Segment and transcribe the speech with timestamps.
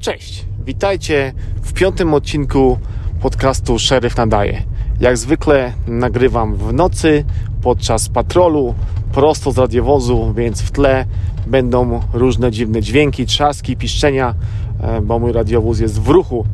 [0.00, 2.78] Cześć, witajcie w piątym odcinku
[3.20, 4.62] podcastu Szeryf Nadaje.
[5.00, 7.24] Jak zwykle nagrywam w nocy
[7.62, 8.74] podczas patrolu,
[9.12, 11.06] prosto z radiowozu, więc w tle
[11.46, 14.34] będą różne dziwne dźwięki, trzaski, piszczenia,
[14.80, 16.46] e, bo mój radiowóz jest w ruchu,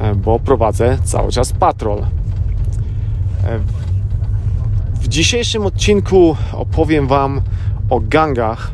[0.00, 1.98] e, bo prowadzę cały czas patrol.
[1.98, 2.04] E,
[4.94, 7.40] w dzisiejszym odcinku opowiem Wam
[7.90, 8.72] o gangach,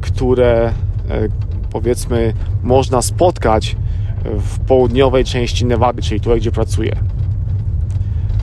[0.00, 0.72] które
[1.72, 2.32] powiedzmy
[2.62, 3.76] można spotkać
[4.24, 6.96] w południowej części Nevady, czyli tutaj, gdzie pracuję.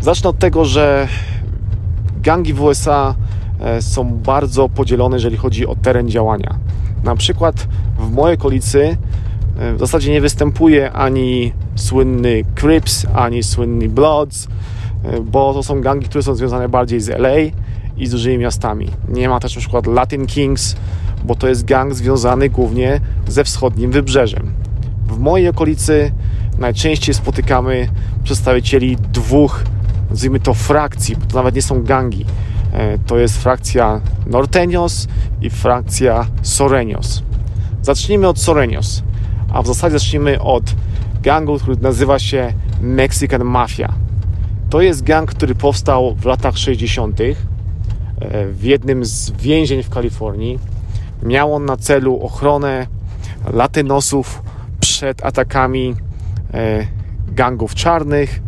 [0.02, 1.08] Zacznę od tego, że
[2.22, 3.16] gangi w USA
[3.60, 6.56] e, są bardzo podzielone, jeżeli chodzi o teren działania.
[7.04, 7.68] Na przykład
[8.00, 8.98] w mojej okolicy
[9.60, 14.48] e, w zasadzie nie występuje ani słynny Crips, ani słynny Bloods,
[15.04, 17.38] e, bo to są gangi, które są związane bardziej z LA
[17.98, 18.90] i z dużymi miastami.
[19.10, 20.76] Nie ma też na przykład Latin Kings,
[21.28, 24.52] bo to jest gang związany głównie ze wschodnim wybrzeżem.
[25.08, 26.12] W mojej okolicy
[26.60, 27.90] najczęściej spotykamy
[28.24, 29.64] przedstawicieli dwóch,
[30.10, 32.26] nazwijmy to frakcji, bo to nawet nie są gangi.
[32.74, 35.08] E, to jest frakcja Norteños
[35.42, 37.22] i frakcja Soreños.
[37.82, 39.02] Zacznijmy od Soreños,
[39.54, 40.64] a w zasadzie zacznijmy od
[41.24, 43.94] gangu, który nazywa się Mexican Mafia.
[44.70, 47.22] To jest gang, który powstał w latach 60.
[47.22, 47.36] E,
[48.52, 50.60] w jednym z więzień w Kalifornii
[51.24, 52.88] Miał on na celu ochronę
[53.54, 54.42] latynosów
[54.80, 55.96] przed atakami
[56.54, 56.88] e,
[57.28, 58.42] gangów czarnych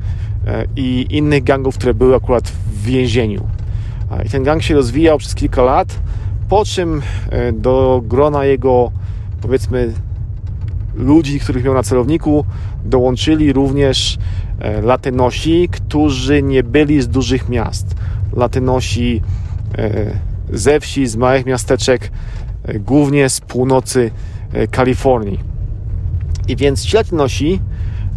[0.48, 3.48] e, i innych gangów, które były akurat w więzieniu.
[4.26, 6.00] I ten gang się rozwijał przez kilka lat,
[6.50, 8.92] po czym e, do grona jego,
[9.42, 9.94] powiedzmy,
[10.96, 12.46] ludzi, których miał na celowniku,
[12.86, 14.18] dołączyli również
[14.84, 17.96] latynosi, którzy nie byli z dużych miast.
[18.34, 19.22] Latynosi
[20.54, 22.12] ze wsi, z małych miasteczek,
[22.74, 24.12] głównie z północy
[24.54, 25.40] e, Kalifornii.
[26.48, 27.62] I więc ci Latynosi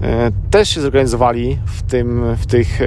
[0.03, 2.81] e, też się zorganizowali w, tym, w tych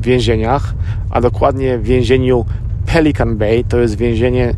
[0.00, 0.74] więzieniach,
[1.10, 2.44] a dokładnie w więzieniu
[2.86, 4.54] Pelican Bay, to jest więzienie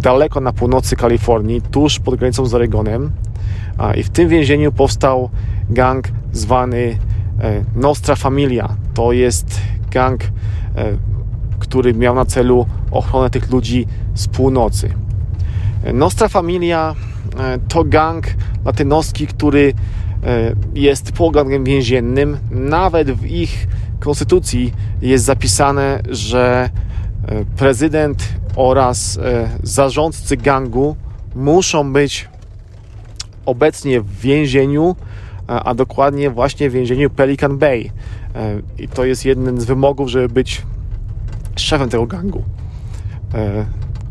[0.00, 3.10] daleko na północy Kalifornii, tuż pod granicą z Oregonem.
[3.96, 5.30] I w tym więzieniu powstał
[5.70, 6.98] gang zwany
[7.74, 8.76] Nostra Familia.
[8.94, 9.60] To jest
[9.90, 10.20] gang,
[11.58, 15.05] który miał na celu ochronę tych ludzi z północy.
[15.92, 16.94] Nostra Familia
[17.38, 18.26] e, to gang
[18.64, 19.74] latynoski, który
[20.24, 22.38] e, jest pogangiem więziennym.
[22.50, 23.66] Nawet w ich
[24.00, 26.70] konstytucji jest zapisane, że
[27.28, 29.18] e, prezydent oraz
[29.62, 30.96] zarządcy gangu
[31.34, 32.28] muszą być
[33.46, 34.96] obecnie w więzieniu,
[35.46, 37.90] a dokładnie właśnie w więzieniu Pelican Bay.
[38.78, 40.62] I to jest jeden z wymogów, żeby być
[41.56, 42.42] szefem tego gangu.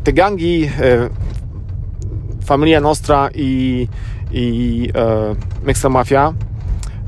[0.04, 0.70] Te gangi
[2.46, 3.88] Familia Nostra i,
[4.32, 5.34] i e,
[5.64, 6.32] Mexa Mafia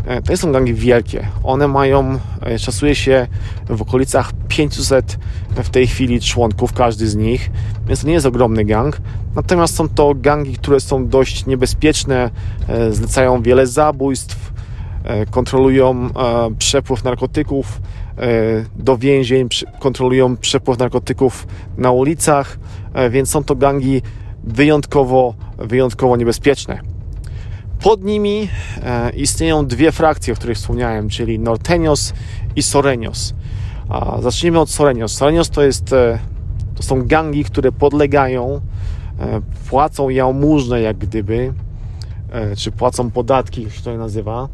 [0.07, 1.27] e, to nie są gangi wielkie.
[1.45, 3.27] One mają, e, szacuje się
[3.69, 5.19] w okolicach 500
[5.51, 7.51] w tej chwili członków, każdy z nich,
[7.87, 9.01] więc to nie jest ogromny gang.
[9.35, 12.31] Natomiast są to gangi, które są dość niebezpieczne,
[12.69, 14.53] e, zlecają wiele zabójstw,
[15.31, 16.11] kontrolują
[16.59, 17.81] przepływ narkotyków
[18.77, 19.49] do więzień,
[19.79, 21.47] kontrolują przepływ narkotyków
[21.77, 22.59] na ulicach,
[23.11, 24.03] więc są to gangi
[24.45, 26.81] wyjątkowo, wyjątkowo niebezpieczne.
[27.83, 28.49] Pod nimi
[28.83, 32.13] e, istnieją dwie frakcje, o których wspomniałem, czyli Norteños
[32.57, 33.35] i Soreños.
[34.21, 35.09] zacznijmy od Soreños.
[35.09, 36.19] Soreños to, jest, e,
[36.75, 38.61] to są gangi, które podlegają,
[39.21, 39.41] e,
[39.71, 41.53] płacą jałmużnę jak gdyby,
[42.57, 44.49] czy płacą podatki, jak się to nazywa,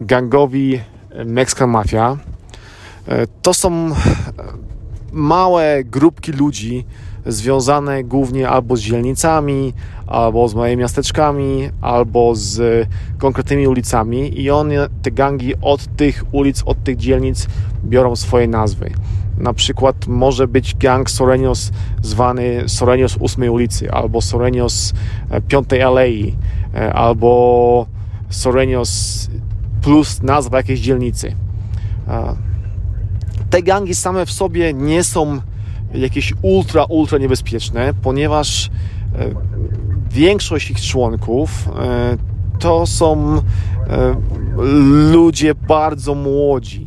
[0.00, 0.80] gangowi
[1.24, 2.16] Mexican Mafia.
[3.42, 3.90] To są
[5.12, 6.84] małe grupki ludzi,
[7.26, 9.72] związane głównie albo z dzielnicami,
[10.06, 12.88] albo z małymi miasteczkami, albo z
[13.18, 17.46] konkretnymi ulicami i one, te gangi od tych ulic, od tych dzielnic
[17.84, 18.90] biorą swoje nazwy.
[19.38, 21.72] Na przykład może być gang Sorenios
[22.02, 24.92] zwany Sorenios 8 ulicy, albo Sorenios
[25.48, 26.36] 5 e, alei,
[26.74, 27.86] e, albo
[28.30, 29.28] Sorenios
[29.82, 31.34] plus nazwa jakiejś dzielnicy.
[33.50, 35.40] Te gangi same w sobie nie są
[35.94, 38.70] jakieś ultra, ultra niebezpieczne, ponieważ e,
[40.10, 42.16] większość ich członków e,
[42.58, 43.40] to są e,
[45.12, 46.86] ludzie bardzo młodzi.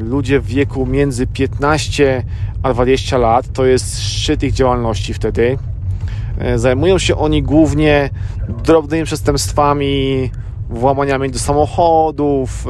[0.00, 2.24] Ludzie w wieku między 15
[2.62, 5.58] a 20 lat, to jest szczyt ich działalności wtedy.
[6.56, 8.10] Zajmują się oni głównie
[8.64, 10.30] drobnymi przestępstwami,
[10.70, 12.66] włamaniami do samochodów,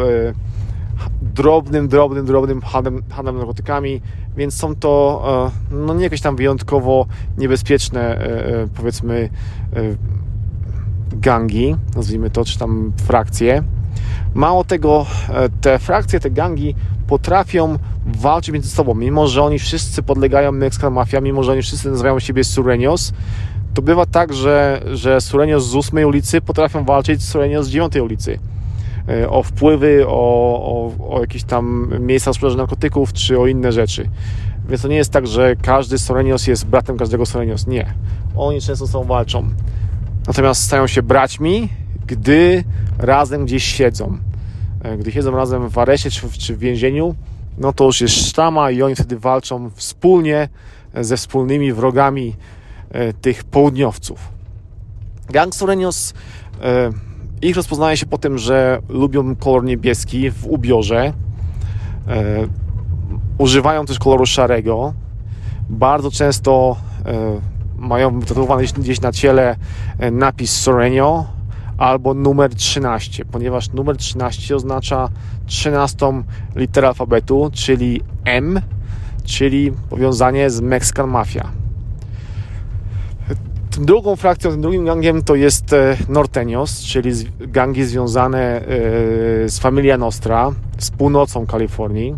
[1.23, 4.01] drobnym, drobnym, drobnym handlem, handlem narkotykami,
[4.37, 5.23] więc są to
[5.71, 7.07] e, no nie jakieś tam wyjątkowo
[7.39, 9.29] niebezpieczne, e, e, powiedzmy,
[11.13, 13.63] gangi, nazwijmy to, czy tam frakcje.
[14.35, 15.07] Mało tego,
[15.61, 16.75] te frakcje, te gangi
[17.07, 21.91] potrafią walczyć między sobą, mimo że oni wszyscy podlegają Mexican Mafia, mimo że oni wszyscy
[21.91, 23.13] nazywają siebie Sureños,
[23.75, 27.97] to bywa tak, że, że Sureños z 8 ulicy potrafią walczyć z Sureños z 9
[27.97, 28.39] ulicy
[29.29, 34.09] o wpływy, o, o, o jakieś tam miejsca sprzedaży narkotyków, czy o inne rzeczy.
[34.69, 37.67] Więc to nie jest tak, że każdy Sorenios jest bratem każdego Sorenios.
[37.67, 37.95] Nie.
[38.37, 39.49] Oni często są walczą.
[40.27, 41.69] Natomiast stają się braćmi,
[42.07, 42.65] gdy
[42.99, 44.19] razem gdzieś siedzą.
[44.83, 47.15] E, gdy siedzą razem w areszcie czy w, więzieniu,
[47.59, 50.49] no to już jest sztama i oni wtedy walczą wspólnie
[50.95, 52.37] ze wspólnymi wrogami
[52.91, 54.29] e, tych południowców.
[55.31, 56.15] Gang Sorenios,
[56.63, 56.91] e,
[57.43, 61.13] ich rozpoznaje się po tym, że lubią kolor niebieski w ubiorze.
[63.39, 64.95] Używają też koloru szarego.
[65.71, 66.77] Bardzo często
[67.77, 69.57] mają wytatuowany gdzieś na ciele
[70.13, 71.25] napis Sorenio
[71.79, 75.09] albo numer 13, ponieważ numer 13 oznacza
[75.47, 75.97] 13
[76.57, 78.61] literę alfabetu, czyli M,
[79.25, 81.49] czyli powiązanie z Mexican Mafia.
[83.81, 87.11] Drugą frakcją, tym drugim gangiem to jest e, Norteños, czyli
[87.41, 88.63] gangi związane e,
[89.49, 92.15] z Familia Nostra, z północą Kalifornii.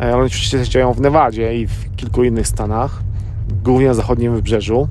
[0.00, 3.02] E, one oczywiście działają w Nevadzie i w kilku innych stanach,
[3.62, 4.88] głównie na zachodnim wybrzeżu.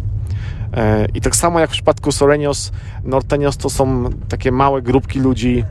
[1.13, 2.71] I tak samo jak w przypadku Sorenios,
[3.05, 5.63] Norteños to są takie małe grupki ludzi,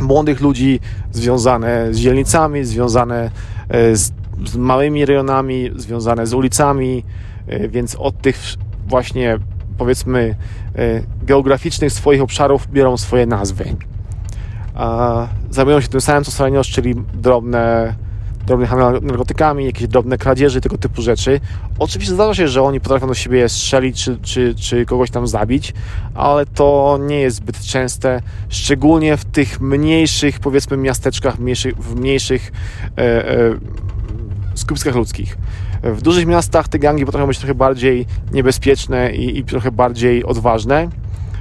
[0.00, 0.80] młodych ludzi
[1.12, 3.30] związane z dzielnicami, związane
[3.92, 4.12] z,
[4.46, 7.04] z małymi rejonami, związane z ulicami,
[7.68, 8.38] więc od tych
[8.88, 9.38] właśnie
[9.78, 10.34] powiedzmy
[10.74, 13.76] e, geograficznych swoich obszarów biorą swoje nazwy.
[15.50, 17.94] Zajmują się tym samym co Sorenios, czyli drobne
[18.48, 21.40] drobny handel narkotykami, jakieś drobne kradzieży, tego typu rzeczy.
[21.78, 25.74] Oczywiście zdarza się, że oni potrafią do siebie strzelić czy, czy, czy kogoś tam zabić,
[26.14, 32.00] ale to nie jest zbyt częste, szczególnie w tych mniejszych, powiedzmy, miasteczkach, w mniejszych, w
[32.00, 32.52] mniejszych
[32.98, 33.54] e, e,
[34.54, 35.36] skupiskach ludzkich.
[35.82, 40.88] W dużych miastach te gangi potrafią być trochę bardziej niebezpieczne i, i trochę bardziej odważne.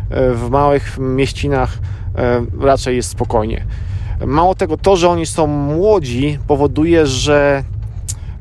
[0.10, 1.78] E, w małych mieścinach
[2.16, 3.66] e, raczej jest spokojnie.
[4.26, 7.64] Mało tego, to, że oni są młodzi, powoduje, że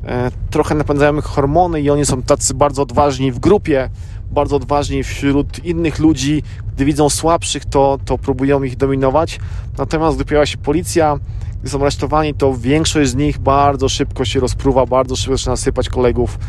[0.05, 3.89] e, trochę napędzają ich hormony i oni są tacy bardzo odważni w grupie,
[4.31, 6.43] bardzo odważni wśród innych ludzi.
[6.75, 9.39] Gdy widzą słabszych, to, to próbują ich dominować.
[9.77, 11.19] Natomiast gdy pojawia się policja,
[11.61, 15.89] gdy są aresztowani, to większość z nich bardzo szybko się rozpruwa, bardzo szybko zaczyna sypać
[15.89, 16.39] kolegów,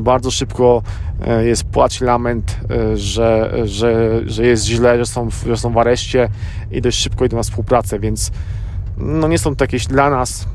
[0.00, 0.82] bardzo szybko
[1.26, 5.78] e, jest płacz lament, e, że, że, że jest źle, że są, że są w
[5.78, 6.28] areszcie
[6.70, 8.30] i dość szybko idą na współpracę, więc
[8.98, 10.46] no nie są to jakieś dla nas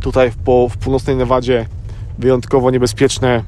[0.00, 1.66] tutaj w, po, w północnej Nevadzie
[2.18, 3.42] wyjątkowo niebezpieczne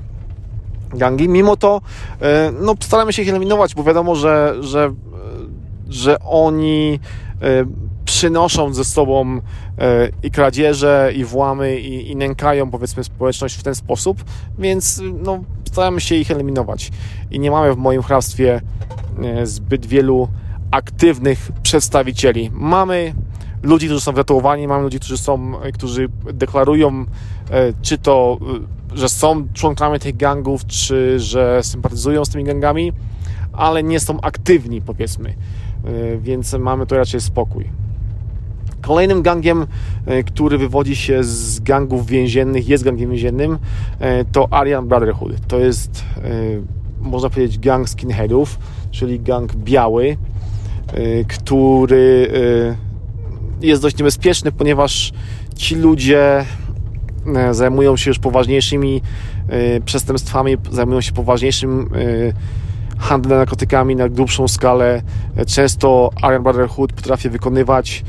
[0.94, 1.28] gangi.
[1.28, 1.80] Mimo to
[2.20, 4.92] e, no, staramy się ich eliminować, bo wiadomo, że, że,
[5.88, 7.00] że oni
[8.18, 9.40] przynoszą ze sobą
[9.78, 14.24] e, i kradzieże, i włamy, i, i nękają powiedzmy społeczność w ten sposób,
[14.58, 16.90] więc no, staramy się ich eliminować.
[17.30, 18.60] I nie mamy w moim hrabstwie
[19.44, 20.28] zbyt wielu
[20.70, 22.50] aktywnych przedstawicieli.
[22.52, 23.14] Mamy
[23.62, 27.04] ludzi, którzy są wytatuowani, mamy ludzi, którzy są, którzy deklarują,
[27.50, 28.38] e, czy to,
[28.94, 32.92] e, że są członkami tych gangów, czy że sympatyzują z tymi gangami,
[33.52, 35.28] ale nie są aktywni, powiedzmy.
[35.84, 37.88] E, więc mamy tu raczej spokój.
[38.82, 39.66] Kolejnym gangiem,
[40.26, 43.58] który wywodzi się z gangów więziennych, jest gangiem więziennym,
[44.32, 45.32] to Aryan Brotherhood.
[45.49, 46.04] To jest,
[47.00, 48.58] można powiedzieć, gang skinheadów,
[48.90, 50.16] czyli gang biały,
[51.28, 52.30] który
[53.61, 55.12] jest dość niebezpieczny, ponieważ
[55.56, 56.44] ci ludzie
[57.37, 59.02] e, zajmują się już poważniejszymi
[59.49, 65.02] e, przestępstwami, zajmują się poważniejszym e, handlem narkotykami na grubszą skalę.
[65.47, 68.04] Często Iron Brotherhood potrafi wykonywać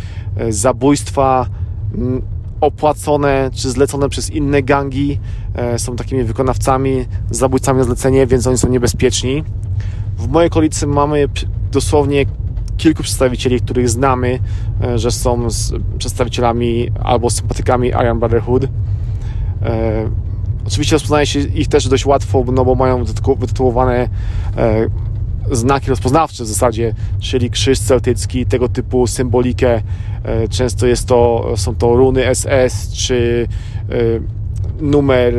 [0.50, 1.46] zabójstwa
[2.62, 5.20] opłacone czy zlecone przez inne gangi.
[5.78, 9.44] Są takimi wykonawcami, zabójcami na zlecenie, więc oni są niebezpieczni.
[10.18, 11.28] W mojej okolicy mamy
[11.72, 12.26] dosłownie
[12.80, 14.40] kilku przedstawicieli, których znamy,
[14.84, 15.48] e, że są
[15.98, 18.64] przedstawicielami albo sympatykami Iron Brotherhood.
[18.64, 18.70] E,
[20.68, 23.04] oczywiście rozpoznaje się ich też dość łatwo, no bo mają
[23.38, 24.10] wytytułowane
[24.58, 24.88] e,
[25.52, 29.82] znaki rozpoznawcze w zasadzie, czyli krzyż celtycki, tego typu symbolikę.
[30.50, 33.48] Często jest to, są to runy SS, czy
[34.82, 35.34] numer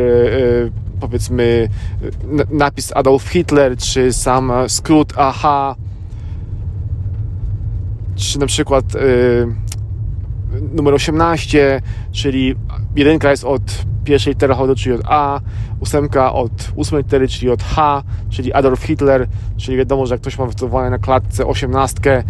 [1.00, 1.68] powiedzmy
[2.50, 5.74] napis Adolf Hitler, czy sam skrót AH
[8.16, 8.84] czy na przykład
[10.72, 12.54] numer 18, czyli
[12.96, 13.62] jedynka jest od
[14.04, 15.40] pierwszej litery czyli od A,
[15.80, 20.38] ósemka od ósmej litery, czyli od H, czyli Adolf Hitler, czyli wiadomo, że jak ktoś
[20.38, 22.23] ma wytatuowane na klatce osiemnastkę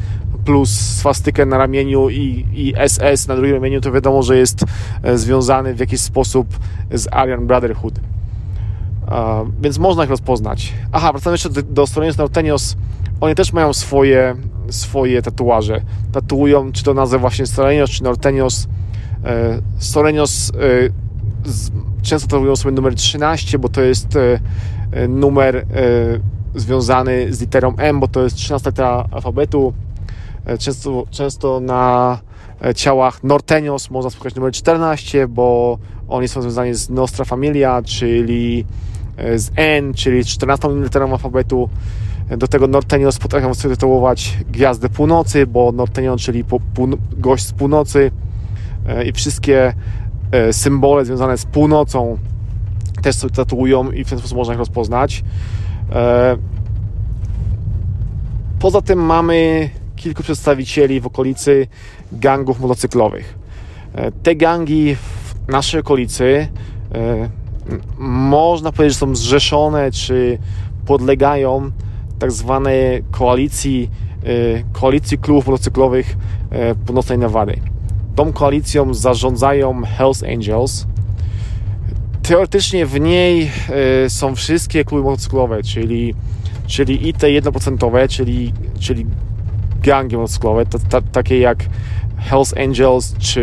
[0.44, 4.64] plus swastykę na ramieniu i, i SS na drugim ramieniu, to wiadomo, że jest
[5.02, 6.58] e, związany w jakiś sposób
[6.90, 7.94] z Aryan Brotherhood.
[9.60, 10.72] więc można ich rozpoznać.
[10.92, 11.86] Aha, wracamy jeszcze do, do
[12.18, 12.76] Nortenios.
[13.20, 14.34] Oni też mają swoje,
[14.70, 15.80] swoje tatuaże.
[16.12, 18.68] Tatuują, czy to nazwę właśnie Storenios, czy Nortenios.
[19.24, 20.52] E, Storenios
[22.02, 24.18] często tatuują sobie numer 13, bo to jest
[25.08, 25.66] numer
[26.54, 29.72] związany z literą M, bo to jest 13 litera alfabetu.
[30.44, 32.18] E, często, często na
[32.64, 35.78] e, ciałach Nortenios można spotkać numer 14, bo
[36.08, 38.64] oni są związani z Nostra Familia, czyli
[39.16, 41.68] e, z N, czyli 14 literą alfabetu.
[42.38, 46.44] Do tego Nortenios potrafią sobie tytułować Gwiazdę Północy, bo Nortenion, czyli
[47.12, 48.10] gość z północy
[49.06, 49.74] i wszystkie
[50.52, 52.18] symbole związane z północą
[53.02, 55.24] też sobie tatuują i w ten sposób można ich rozpoznać.
[58.58, 61.66] Poza tym mamy kilku przedstawicieli w okolicy
[62.12, 63.38] gangów motocyklowych.
[63.94, 66.48] E, te gangi w naszej okolicy
[66.94, 67.28] e,
[67.98, 70.38] można powiedzieć, że są zrzeszone czy
[70.86, 71.70] podlegają
[72.18, 73.90] tak zwanej koalicji,
[74.24, 74.26] e,
[74.72, 76.16] koalicji klubów motocyklowych
[76.86, 77.60] północnej Nawady.
[78.16, 80.86] Tą koalicją zarządzają Hells Angels.
[82.22, 83.50] Teoretycznie w niej
[84.08, 86.14] są wszystkie kluby motocyklowe, czyli,
[86.66, 89.06] czyli i te 1%, czyli, czyli
[89.82, 90.64] gangi motocyklowe,
[91.12, 91.64] takie jak
[92.20, 93.40] Hells Angels, czy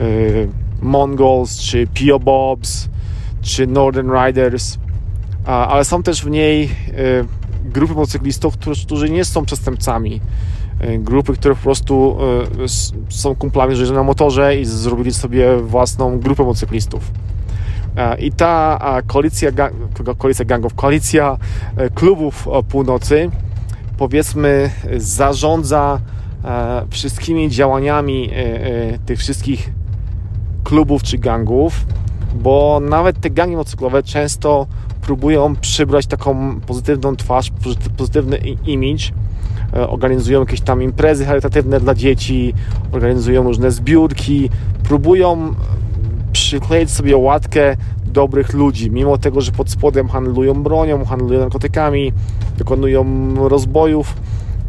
[0.00, 0.48] y,
[0.82, 2.88] Mongols, czy Pio Bobs,
[3.42, 4.78] czy Northern Riders,
[5.44, 6.70] ale są też w niej y,
[7.64, 10.20] grupy motocyklistów, którzy, którzy nie są przestępcami.
[10.84, 12.16] Y, grupy, które po prostu
[13.08, 17.10] są kumplami, że na motorze i zrobili sobie własną grupę motocyklistów.
[18.18, 19.50] I ta koalicja,
[20.18, 21.36] koalicja gangów, koalicja
[21.94, 23.30] klubów północy
[23.96, 26.00] powiedzmy zarządza
[26.44, 29.72] e, wszystkimi działaniami e, e, tych wszystkich
[30.64, 31.86] klubów czy gangów,
[32.34, 34.66] bo nawet te gangi motocyklowe często
[35.02, 37.52] próbują przybrać taką pozytywną twarz,
[37.96, 39.04] pozytywny image,
[39.72, 42.54] organizują jakieś tam imprezy charytatywne dla dzieci,
[42.92, 44.50] organizują różne zbiórki,
[44.82, 45.54] próbują
[46.32, 52.12] przykleić sobie łatkę dobrych ludzi, mimo tego, że pod spodem handlują bronią, handlują narkotykami,
[52.58, 53.04] dokonują
[53.48, 54.14] rozbojów,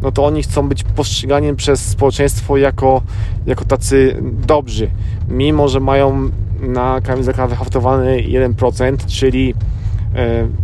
[0.01, 3.01] no to oni chcą być postrzegani przez społeczeństwo jako,
[3.45, 4.89] jako tacy dobrzy,
[5.29, 9.76] mimo że mają na kamizelkach wyhaftowany 1%, czyli e,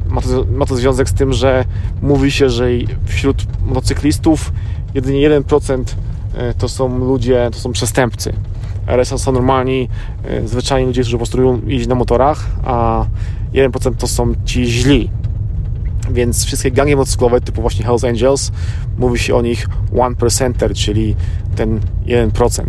[0.10, 1.66] ma to, ma to związek z tym, że
[2.02, 2.68] mówi się, że
[3.06, 4.52] wśród motocyklistów
[4.94, 5.84] jedynie 1%
[6.34, 8.34] e, to są ludzie, to są przestępcy.
[8.88, 9.90] RSA są normalni,
[10.26, 13.06] e, zwyczajni ludzie, którzy postują jeździć na motorach, a
[13.54, 15.10] 1% to są ci źli.
[16.12, 18.52] Więc wszystkie gangi motocyklowe typu właśnie Hells Angels
[18.98, 21.16] mówi się o nich 1%, czyli
[21.56, 22.64] ten 1%.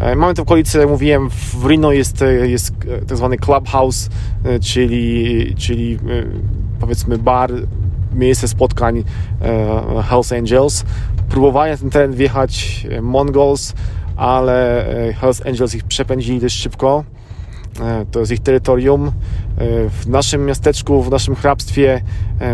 [0.00, 2.72] E, mamy w okolicy, jak mówiłem, w Reno jest, e, jest
[3.08, 4.08] tak zwany clubhouse,
[4.60, 5.98] czyli, czyli
[6.80, 7.52] powiedzmy bar,
[8.14, 9.04] miejsce spotkań
[10.04, 10.84] Hells Angels.
[11.28, 13.74] Próbowali na ten teren wjechać Mongols,
[14.18, 17.04] ale e, Hells Angels ich przepędzili dość szybko.
[17.80, 19.06] E, to jest ich terytorium.
[19.06, 19.10] E,
[19.90, 22.02] w naszym miasteczku, w naszym hrabstwie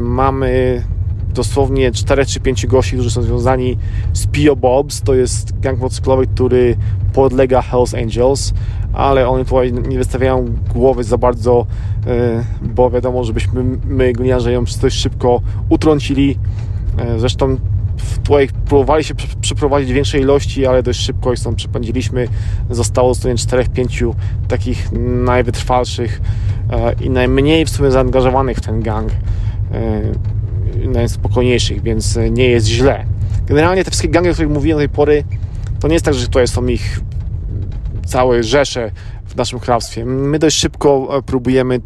[0.01, 0.83] mamy
[1.35, 3.79] dosłownie 4 czy 5 gości, którzy są związani
[4.13, 5.03] z Pio Bobs.
[5.03, 6.77] To jest gang motocyklowy, który
[7.13, 8.55] podlega Hells Angels,
[8.93, 11.67] ale oni tutaj nie wystawiają głowy za bardzo,
[12.63, 16.39] bo wiadomo, żebyśmy my gliniarze ją dość szybko utrącili.
[17.19, 17.57] Zresztą
[18.25, 22.29] tutaj próbowali się przeprowadzić większej ilości, ale dość szybko ich stąd przepędziliśmy.
[22.71, 24.15] Zostało sumie 4-5
[24.49, 24.93] takich
[25.25, 26.21] najwytrwalszych
[26.71, 30.03] e, i najmniej w sumie zaangażowanych w ten gang, e,
[30.75, 33.05] najspokojniejszych, więc nie jest źle.
[33.47, 35.25] Generalnie te wszystkie gangi, o których mówiłem do tej pory,
[35.81, 37.01] to nie jest tak, że tutaj są ich
[38.07, 38.91] całe rzesze
[39.27, 40.05] w naszym hrabstwie.
[40.05, 41.81] My dość szybko e, próbujemy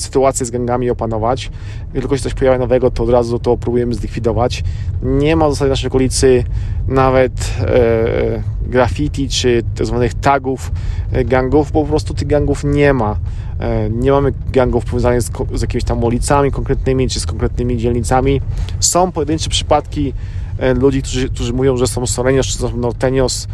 [0.00, 1.50] sytuację z gangami opanować.
[1.90, 4.64] Gdy tylko się coś pojawia nowego, to od razu to próbujemy zlikwidować.
[5.02, 6.44] Nie ma w zasadzie w naszej okolicy
[6.88, 10.72] nawet e, graffiti czy tak zwanych tagów
[11.12, 13.16] e, gangów, bo po prostu tych gangów nie ma.
[13.60, 18.40] E, nie mamy gangów powiązanych z, z jakimiś tam ulicami konkretnymi czy z konkretnymi dzielnicami.
[18.80, 20.12] Są pojedyncze przypadki
[20.58, 23.48] e, ludzi, którzy, którzy mówią, że są Sorenios czy są Nortenios,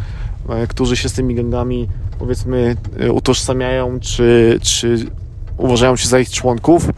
[0.49, 1.87] e, którzy się z tymi gangami
[2.19, 5.05] powiedzmy e, utożsamiają, czy, czy
[5.59, 6.89] uważają się za ich członków,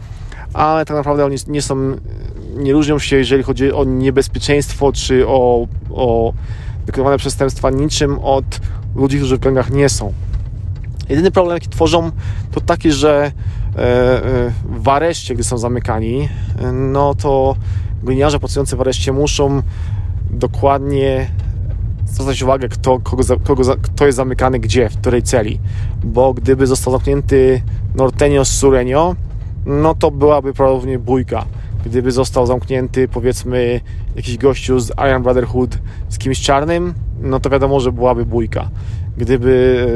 [0.52, 1.96] ale tak naprawdę oni nie są,
[2.56, 6.32] nie różnią się, jeżeli chodzi o niebezpieczeństwo czy o, o
[6.86, 8.44] wykonywane przestępstwa niczym od
[8.94, 10.12] ludzi, którzy w gangach nie są.
[11.08, 12.10] Jedyny problem, jaki tworzą,
[12.52, 13.32] to taki, że
[14.64, 16.28] w areszcie, gdy są zamykani,
[16.72, 17.56] no to
[18.02, 19.62] gliniarze pracujący w areszcie muszą
[20.30, 21.30] dokładnie
[22.06, 25.60] zwracać uwagę, kto, kogo, kogo, kto jest zamykany gdzie, w której celi.
[26.04, 27.62] Bo gdyby został zamknięty
[27.94, 29.16] Nortenio Surenio,
[29.66, 31.44] no to byłaby prawdopodobnie bójka.
[31.84, 33.80] Gdyby został zamknięty, powiedzmy,
[34.16, 35.78] jakiś gościu z Iron Brotherhood
[36.08, 38.68] z kimś czarnym, no to wiadomo, że byłaby bójka.
[39.16, 39.86] Gdyby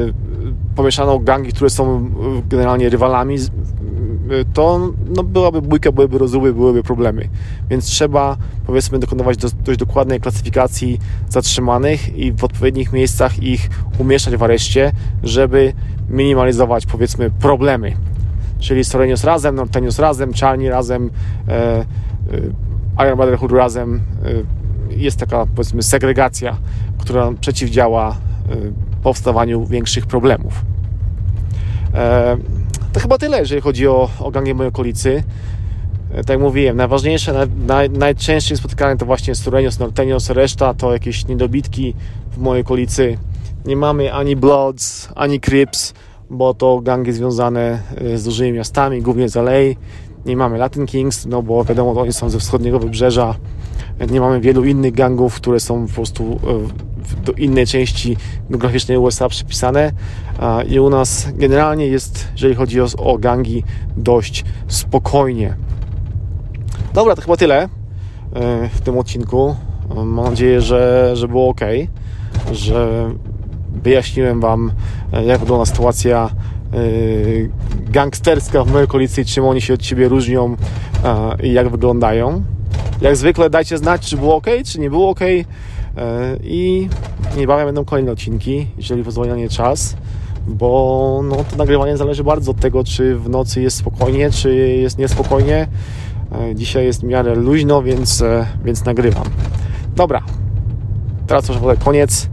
[0.49, 2.01] e, pomieszano gangi, które są e,
[2.49, 3.39] generalnie rywalami, e,
[4.53, 7.29] to no, byłaby bójka, byłyby rozumy, byłyby problemy.
[7.69, 13.69] Więc trzeba, powiedzmy, dokonywać dość dokładnej klasyfikacji zatrzymanych i w odpowiednich miejscach ich
[13.99, 14.91] umieszczać w areszcie,
[15.23, 15.73] żeby
[16.09, 17.93] minimalizować, powiedzmy, problemy
[18.59, 21.09] czyli Sorenius razem, Nortenius razem, Czarni razem,
[21.47, 21.85] e, e,
[23.05, 24.01] Iron Brotherhood razem.
[24.25, 26.57] E, jest taka, powiedzmy, segregacja,
[26.97, 28.17] która przeciwdziała
[29.07, 30.53] powstawaniu większych problemów.
[32.93, 35.23] To chyba tyle, jeżeli chodzi o, o gangi mojej okolicy.
[36.09, 41.27] Tak jak mówiłem, najważniejsze, naj, naj, najczęściej spotykane to właśnie Surenios, Nortenios, reszta to jakieś
[41.27, 41.93] niedobitki
[42.31, 43.17] w mojej okolicy.
[43.65, 45.93] Nie mamy ani Bloods, ani Crips,
[46.29, 49.51] bo to gangi związane e, z dużymi miastami, głównie z LA.
[50.25, 53.35] Nie mamy Latin Kings, no bo wiadomo, oni są ze wschodniego wybrzeża.
[54.09, 58.17] Nie mamy wielu innych gangów, które są po prostu e, do innej części
[58.49, 59.91] geograficznej USA przypisane.
[60.69, 63.63] I u nas generalnie jest, jeżeli chodzi o, o gangi,
[63.97, 65.55] dość spokojnie.
[66.93, 67.69] Dobra, to chyba tyle e,
[68.69, 69.55] w tym odcinku.
[69.95, 71.61] Mam nadzieję, że, że było ok,
[72.51, 73.09] że
[73.83, 74.71] wyjaśniłem Wam,
[75.13, 76.29] e, jak wygląda sytuacja
[77.89, 80.55] gangsterska w mojej okolicy, czym oni się od siebie różnią
[81.43, 82.43] i jak wyglądają.
[83.01, 85.21] Jak zwykle dajcie znać, czy było ok, czy nie było ok.
[85.21, 85.45] E,
[86.43, 86.89] I
[87.37, 89.95] niebawem będą kolejne odcinki, jeżeli pozwoli na nie czas,
[90.47, 94.97] bo no, to nagrywanie zależy bardzo od tego, czy w nocy jest spokojnie, czy jest
[94.97, 95.67] niespokojnie.
[96.55, 98.23] Dzisiaj jest w miarę luźno, więc,
[98.65, 99.27] więc nagrywam.
[99.95, 100.21] Dobra,
[101.27, 102.29] teraz już w koniec.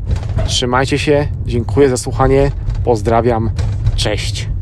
[0.46, 2.50] Trzymajcie się, dziękuję za słuchanie,
[2.84, 3.50] pozdrawiam,
[3.96, 4.53] cześć.